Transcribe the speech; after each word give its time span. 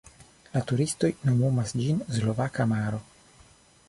La 0.53 0.61
turistoj 0.69 1.09
nomumas 1.29 1.75
ĝin 1.81 2.01
Slovaka 2.15 2.67
maro. 2.73 3.03